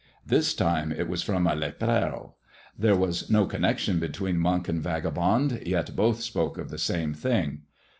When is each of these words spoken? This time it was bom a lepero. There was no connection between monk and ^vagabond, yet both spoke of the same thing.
This 0.25 0.55
time 0.55 0.91
it 0.91 1.07
was 1.07 1.23
bom 1.25 1.45
a 1.45 1.51
lepero. 1.55 2.33
There 2.75 2.95
was 2.95 3.29
no 3.29 3.45
connection 3.45 3.99
between 3.99 4.39
monk 4.39 4.67
and 4.67 4.83
^vagabond, 4.83 5.63
yet 5.63 5.95
both 5.95 6.21
spoke 6.21 6.57
of 6.57 6.71
the 6.71 6.79
same 6.79 7.13
thing. 7.13 7.65